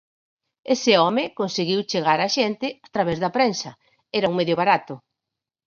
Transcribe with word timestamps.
Ese 0.73 0.93
home 1.01 1.23
conseguiu 1.39 1.79
chegar 1.91 2.19
á 2.25 2.27
xente 2.37 2.67
a 2.85 2.87
través 2.95 3.17
da 3.23 3.33
prensa, 3.37 3.71
era 4.17 4.29
un 4.31 4.37
medio 4.39 4.55
barato. 4.61 4.93